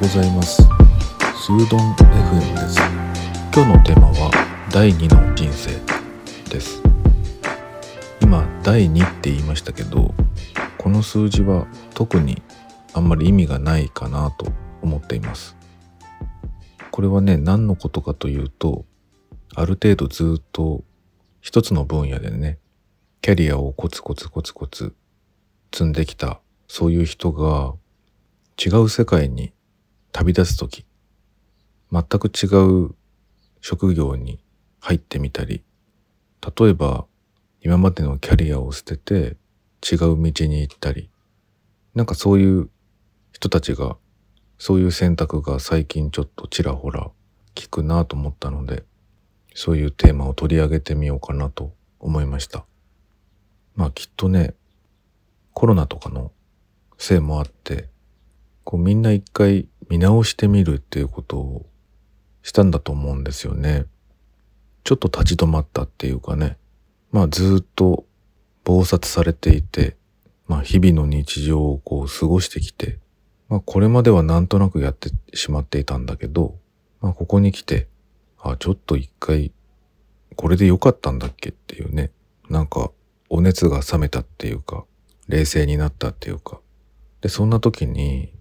[0.00, 0.62] ございます。
[0.62, 2.80] スードン FM です。
[3.54, 4.30] 今日のテーマは
[4.72, 5.72] 第2の人生
[6.50, 6.80] です。
[8.22, 10.14] 今第2って言いましたけど
[10.78, 12.40] この数字は特に
[12.94, 14.50] あんまり意味がないかなと
[14.80, 15.54] 思っています。
[16.90, 18.86] これはね何のことかというと
[19.54, 20.82] ある程度ずっと
[21.42, 22.58] 一つの分野でね
[23.20, 24.94] キャリアをコツコツコツコツ
[25.74, 27.74] 積んできたそういう人が
[28.56, 29.52] 違う世界に
[30.12, 30.84] 旅立つ時
[31.92, 32.46] 全く違
[32.86, 32.94] う
[33.60, 34.38] 職業に
[34.80, 35.62] 入ってみたり
[36.58, 37.06] 例えば
[37.60, 39.36] 今までのキャリアを捨てて
[39.82, 41.10] 違う道に行ったり
[41.94, 42.70] なんかそういう
[43.32, 43.96] 人たちが
[44.58, 47.10] そういう選択が最近ちょっとちらほら
[47.54, 48.84] 聞くなと思ったので
[49.54, 52.64] そういうテーマを取り上げてみようかなと思いました。
[53.74, 54.54] まあきっとね
[55.52, 56.30] コロナとかの
[56.98, 57.88] せいもあって
[58.64, 61.66] こうみんな一回見直してみるっていうことを
[62.42, 63.86] したんだと思うんですよね。
[64.84, 66.56] ちょっと立ち止まったっていうかね。
[67.10, 68.06] まあずっと
[68.64, 69.96] 暴殺されていて、
[70.46, 72.98] まあ日々の日常をこう過ごしてきて、
[73.48, 76.56] まあこれまではなんとなくやってしまっていたんだけど、
[77.00, 77.88] まあここに来て、
[78.38, 79.52] あ、ちょっと一回
[80.36, 82.12] これで良かったんだっけっていうね。
[82.48, 82.92] なんか
[83.28, 84.84] お熱が冷めたっていうか、
[85.26, 86.60] 冷静になったっていうか。
[87.22, 88.32] で、そんな時に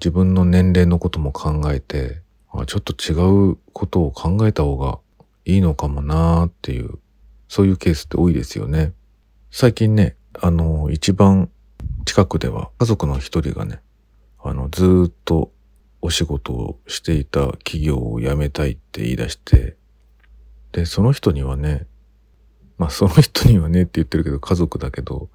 [0.00, 3.12] 自分の年齢のことも考えて、あちょっと違
[3.52, 4.98] うことを考えた方が
[5.44, 6.98] いいのかもなーっていう、
[7.48, 8.92] そういうケースって多いですよね。
[9.50, 11.50] 最近ね、あの、一番
[12.06, 13.80] 近くでは家族の一人がね、
[14.42, 15.52] あの、ずっと
[16.00, 19.76] お仕事をしていた企業を辞めたいって言い出して、
[20.72, 21.86] で、その人にはね、
[22.78, 25.28] まあその人にはねって言ってるけど家族だけど、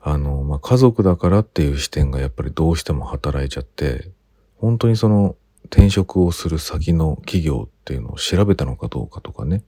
[0.00, 4.10] あの、まあ、家族だからっていう視点がやっぱりどうしても働いちゃって、
[4.56, 9.62] 本当にその転職をする先の企業っていうのを調べたのかどうかとかね、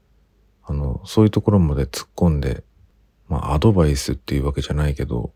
[0.65, 2.63] あの、そういうところまで突っ込んで、
[3.29, 5.33] まあ、アドバイスっていうわけじゃないけど、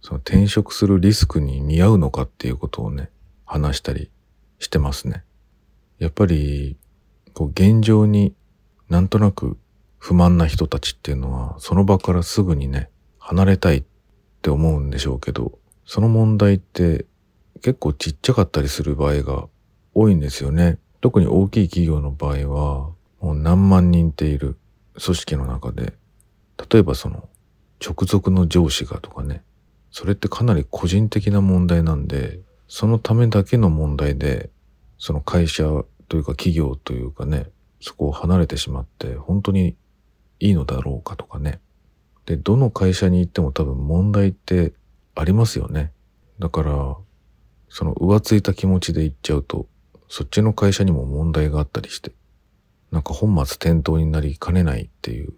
[0.00, 3.10] その転職するリスクに見合うのかっていうことをね、
[3.44, 4.10] 話したり
[4.58, 5.24] してますね。
[5.98, 6.76] やっぱり、
[7.34, 8.34] こう、現状に
[8.88, 9.56] なんとなく
[9.98, 13.84] 不満な人たちっていうのは、その場からすぐにね、離れたい
[14.42, 17.06] って思うんでしょうけど、その問題って
[17.62, 19.46] 結構ちっちゃかったりする場合が
[19.94, 20.78] 多いんですよね。
[21.00, 24.58] 特に大きい企業の場合は、もう何万人っている
[25.00, 25.92] 組織の中で、
[26.68, 27.28] 例えばその
[27.80, 29.44] 直属の上司がとかね、
[29.92, 34.50] それってかなり個人的な問題なんで、そのためだけの問題で、
[34.98, 37.46] その会社というか企業というかね、
[37.80, 39.76] そこを離れてしまって本当に
[40.40, 41.60] いいのだろうかとかね。
[42.26, 44.72] で、どの会社に行っても多分問題って
[45.14, 45.92] ありますよね。
[46.38, 46.96] だから、
[47.68, 49.66] その浮ついた気持ちで行っちゃうと、
[50.08, 52.12] そっちの会社にも問題があったりして、
[52.90, 55.32] なんか本末転倒になりかねないっていう、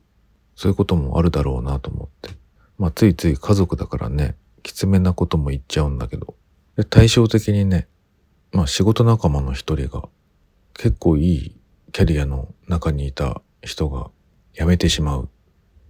[0.57, 2.31] そういうこともあるだろうなと思って。
[2.79, 6.35] まあついつい家族だからね、きつめなことも言っちゃうんだけど、
[6.77, 7.87] で対照的にね、
[8.53, 10.09] まあ仕事仲間の一人が
[10.75, 11.57] 結構いい
[11.93, 14.11] キャリアの中にいた人が
[14.55, 15.29] 辞めてしまう。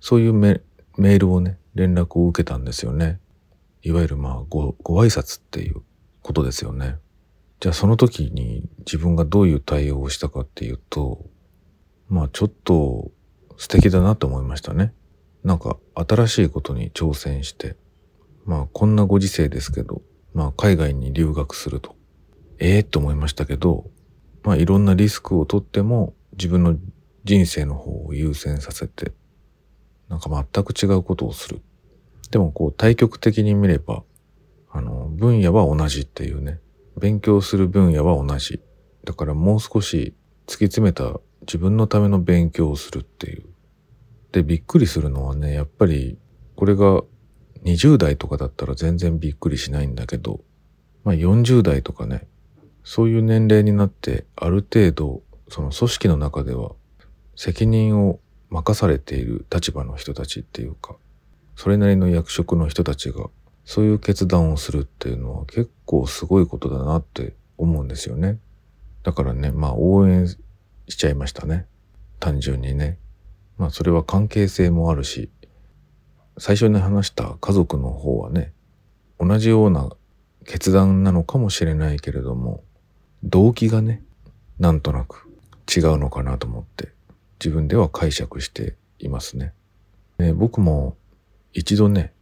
[0.01, 0.61] そういうメ
[0.97, 3.21] メールをね、連絡を受けたんですよね。
[3.83, 5.83] いわゆるまあご、ご挨拶っていう
[6.23, 6.97] ことですよね。
[7.61, 11.25] じゃあその時に自分がどういう対応をしたかっていうと、
[12.09, 13.11] まあちょっと
[13.57, 14.93] 素敵だなと思いましたね。
[15.43, 17.77] なんか新しいことに挑戦して、
[18.45, 21.97] まあこんなご時世ですけど、まあ海外に留学すると。
[22.59, 23.91] ええー、と思いましたけど、
[24.43, 26.77] まあいろんなリスクをとっても自分の
[27.25, 29.13] 人生の方を優先させて、
[30.09, 31.63] なんか全く違うことをする。
[32.31, 34.03] でもこう対極的に見れば、
[34.71, 36.61] あの、分野は同じっていうね。
[36.99, 38.61] 勉強する分野は同じ。
[39.05, 40.15] だからもう少し
[40.47, 43.45] 突き詰めた自分のための勉強をするっていう。
[44.33, 46.19] で、びっくりするのはね、やっぱり
[46.57, 47.03] これが
[47.65, 50.41] 20代とかだったら全然びっくりしないんだけど、
[51.05, 52.27] まあ40代とかね、
[52.85, 56.73] そういう年齢になってある程度その組織の中では
[57.35, 58.21] 責任を
[58.55, 60.97] 任されている立場の人たちっていうか、
[61.57, 63.29] それなりの役職の人たちが、
[63.65, 68.39] そういう決断をするっていうのは結構すごいことだなって思うんですよね。
[69.03, 70.39] だからね、まあ応援し
[70.97, 71.67] ちゃいましたね。
[72.21, 72.99] 単純にね。
[73.59, 75.31] まあそれは関係性もあるし、
[76.39, 78.53] 最初に話した家族の方はね、
[79.19, 79.91] 同じような
[80.45, 82.63] 決断なのかもしれないけれども、
[83.23, 84.03] 動機がね、
[84.59, 85.29] なんとなく
[85.75, 86.93] 違うのかなと思って、
[87.41, 89.53] 自分では解釈していますね。
[90.19, 90.97] で僕も
[91.53, 92.13] 一度ね、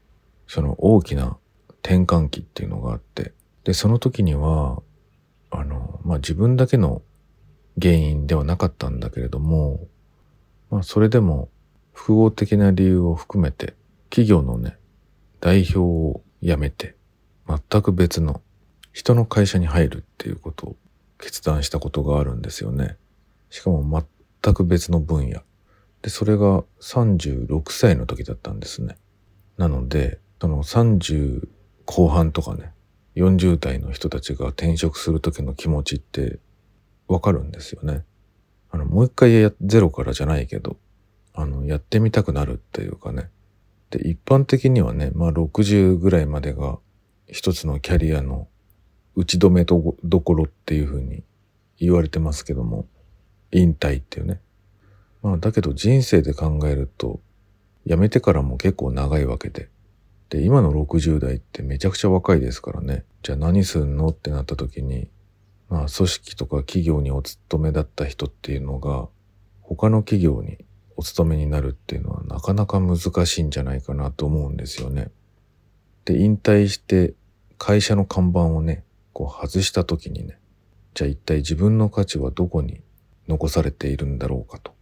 [0.46, 1.38] その大きな
[1.82, 3.32] 転換期っていうのがあって、
[3.64, 4.82] で、その時には、
[5.50, 7.02] あの、まあ自分だけの
[7.80, 9.88] 原因ではなかったんだけれども、
[10.70, 11.48] まあそれでも
[11.92, 13.74] 複合的な理由を含めて
[14.10, 14.76] 企業のね、
[15.40, 16.96] 代表を辞めて
[17.46, 18.42] 全く別の
[18.92, 20.76] 人の会社に入るっていうことを
[21.18, 22.96] 決断したことがあるんですよね。
[23.48, 24.04] しかも
[24.44, 25.40] 全く別の分野。
[26.02, 28.96] で、それが36歳の時だったんですね。
[29.56, 31.48] なので、その30
[31.86, 32.72] 後半とかね、
[33.14, 36.40] 40代の人たちが転職する時の気持ちって
[37.06, 38.04] わかるんですよね。
[38.70, 40.76] あの、もう一回、ゼロからじゃないけど、
[41.34, 43.30] あの、やってみたくなるっていうかね。
[43.90, 46.78] で、一般的にはね、まあ60ぐらいまでが
[47.28, 48.48] 一つのキャリアの
[49.14, 49.76] 打ち止めど
[50.20, 51.22] ころっていうふうに
[51.78, 52.86] 言われてますけども、
[53.52, 54.40] 引退っていうね。
[55.22, 57.20] まあだけど人生で考えると、
[57.86, 59.68] 辞めてからも結構長いわけで。
[60.30, 63.04] で、今の60代ってめちゃくちゃ若いですからね。
[63.22, 65.08] じゃあ何すんのってなった時に、
[65.68, 69.08] まあ組織とか企業にお勤めだった人っていうのが、
[69.60, 70.58] 他の企業に
[70.96, 75.10] お勤めになるっていうのはなかなか難しいんじゃないかなと思うんですよね。
[76.04, 77.14] で、引退して
[77.58, 80.38] 会社の看板をね、こう外した時にね、
[80.94, 82.82] じゃあ一体自分の価値はどこに
[83.28, 84.72] 残されているんだろうかと。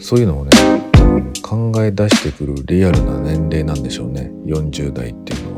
[0.00, 0.50] そういうのをね、
[1.40, 4.32] 考え出してくるリアルな年齢なんでしょうね。
[4.44, 5.49] 40代っていうのは。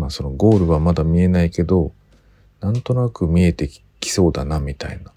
[0.00, 1.92] まあそのゴールはまだ見えないけど、
[2.60, 3.70] なんとなく見えて
[4.00, 5.12] きそうだなみたいな。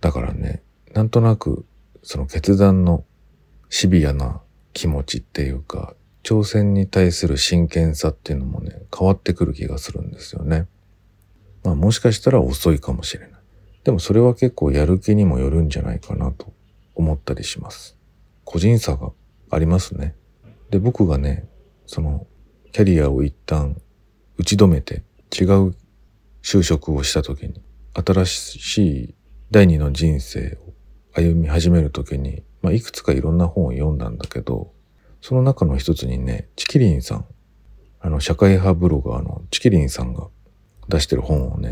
[0.00, 0.62] だからね、
[0.94, 1.66] なんとなく
[2.02, 3.04] その決断の
[3.68, 4.40] シビアな
[4.72, 10.66] 気持ちっていうか、挑戦に対する真剣さっていうのもね、変わってくる気がするんですよね。
[11.62, 13.30] まあもしかしたら遅いかもしれない。
[13.84, 16.54] でもそれは結構やる気にもよるんじゃないかなと
[16.94, 17.98] 思ったりします。
[18.44, 19.12] 個人差が
[19.50, 20.14] ありますね。
[20.70, 21.46] で、僕がね、
[21.84, 22.26] その
[22.74, 23.80] キャリアを一旦
[24.36, 25.76] 打ち止めて違う
[26.42, 27.62] 就職をした時に
[27.92, 29.14] 新しい
[29.52, 30.72] 第二の人生を
[31.12, 34.72] 歩み始める時に、まあ、いくつかいろんな本を読んだんだけど、
[35.20, 37.26] その中の一つにね、チキリンさん、
[38.00, 40.26] あの、社会派ブロガーのチキリンさんが
[40.88, 41.68] 出してる本をね、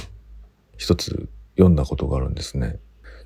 [0.76, 2.78] 一つ読んだことがあるんですね。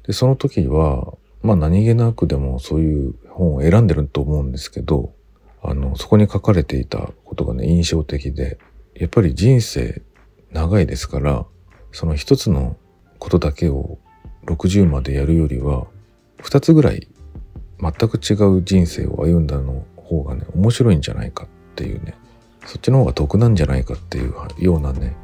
[0.06, 1.12] で、その時は、
[1.43, 5.12] まあ何気なくでもそういう本を選んでると思うんですけど、
[5.68, 8.58] あの、そこに書かれていたことがね、印象的で、
[8.94, 10.02] やっぱり人生
[10.52, 11.44] 長いですから、
[11.92, 12.76] その一つの
[13.18, 13.98] ことだけを
[14.46, 15.86] 60までやるよりは、
[16.40, 17.08] 二つぐらい
[17.80, 22.14] 全く違う人生を歩んだの方がね、面白いんじゃないかっていうね、
[22.64, 25.16] そっちの方が得なんじゃないかっていうようなね、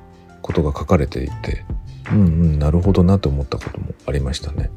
[0.43, 1.65] ことが書かれていて、
[2.11, 4.71] うんうん、なるほどなと思ったこともありましたね。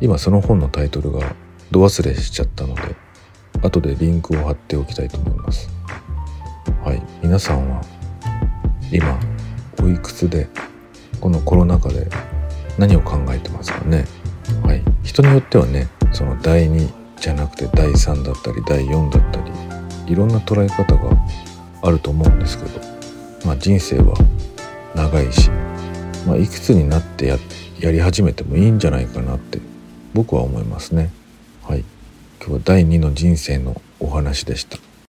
[0.00, 1.34] 今その本のタイトルが
[1.70, 2.96] ど忘れしちゃったので、
[3.62, 5.68] 後でリンクを貼っておきたいと思います。
[6.84, 7.82] はい、皆さんは
[8.90, 9.18] 今
[9.82, 10.48] おいくつで
[11.20, 12.08] このコロナ禍で
[12.78, 14.06] 何を考えてますかね？
[14.62, 16.90] はい、人によってはね、その第2
[17.20, 19.40] じゃなくて第3だったり第4だった
[20.06, 21.16] り、いろんな捉え方が
[21.82, 22.80] あると思うんですけど、
[23.44, 24.14] まあ人生は
[24.94, 25.50] 長いし、
[26.26, 27.38] まあ、いくつになってや
[27.78, 29.60] やり始めてもいいんじゃないかなって
[30.14, 31.10] 僕は思いますね。
[31.62, 31.84] はい。
[32.40, 34.78] 今日は第2の人生のお話でした。